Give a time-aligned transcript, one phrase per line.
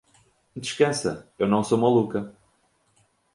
[0.55, 2.35] Descansa; eu não sou maluca.